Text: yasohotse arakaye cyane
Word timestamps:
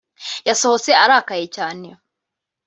yasohotse 0.47 0.91
arakaye 1.03 1.45
cyane 1.55 1.87